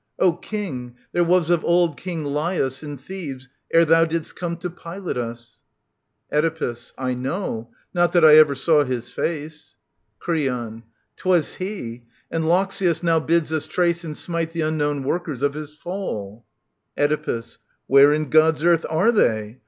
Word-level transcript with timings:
D 0.19 0.31
King, 0.41 0.95
there 1.11 1.23
was 1.23 1.51
of 1.51 1.63
old 1.63 1.95
King 1.95 2.25
Laius 2.25 2.81
In 2.81 2.97
Thebes, 2.97 3.47
ere 3.71 3.85
thou 3.85 4.03
didst 4.03 4.35
come 4.35 4.57
to 4.57 4.67
pilot 4.71 5.15
us. 5.15 5.59
Oedipus. 6.33 6.91
I 6.97 7.13
know: 7.13 7.69
not 7.93 8.11
that 8.13 8.25
I 8.25 8.35
ever 8.37 8.55
saw 8.55 8.83
his 8.83 9.11
face. 9.11 9.75
Creon. 10.17 10.81
'Twas 11.17 11.57
he. 11.57 12.01
And 12.31 12.45
Loxias 12.45 13.03
now 13.03 13.19
bids 13.19 13.53
us 13.53 13.67
trace 13.67 14.03
And 14.03 14.17
smite 14.17 14.53
the 14.53 14.61
unknown 14.61 15.03
workers 15.03 15.43
of 15.43 15.53
his 15.53 15.75
fall. 15.77 16.45
Oedipus. 16.97 17.59
Where 17.85 18.11
in 18.11 18.31
God's 18.31 18.63
earth 18.63 18.87
are 18.89 19.11
they 19.11 19.59